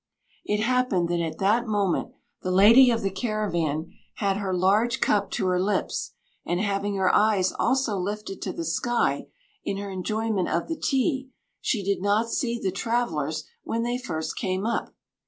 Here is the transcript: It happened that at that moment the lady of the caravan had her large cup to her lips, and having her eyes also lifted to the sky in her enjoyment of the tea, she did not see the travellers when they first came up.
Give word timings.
It 0.43 0.61
happened 0.63 1.09
that 1.09 1.19
at 1.21 1.37
that 1.37 1.67
moment 1.67 2.15
the 2.41 2.49
lady 2.49 2.89
of 2.89 3.03
the 3.03 3.11
caravan 3.11 3.91
had 4.15 4.37
her 4.37 4.51
large 4.51 4.99
cup 4.99 5.29
to 5.33 5.45
her 5.45 5.61
lips, 5.61 6.13
and 6.43 6.59
having 6.59 6.95
her 6.95 7.13
eyes 7.13 7.53
also 7.59 7.97
lifted 7.99 8.41
to 8.41 8.51
the 8.51 8.65
sky 8.65 9.27
in 9.63 9.77
her 9.77 9.91
enjoyment 9.91 10.49
of 10.49 10.67
the 10.67 10.75
tea, 10.75 11.29
she 11.59 11.83
did 11.83 12.01
not 12.01 12.31
see 12.31 12.57
the 12.59 12.71
travellers 12.71 13.43
when 13.63 13.83
they 13.83 13.99
first 13.99 14.35
came 14.37 14.65
up. 14.65 14.95